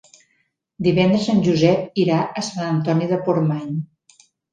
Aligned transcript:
Divendres 0.85 1.27
en 1.33 1.43
Josep 1.47 2.01
irà 2.03 2.17
a 2.21 2.43
Sant 2.47 2.65
Antoni 2.69 3.11
de 3.13 3.21
Portmany. 3.29 3.77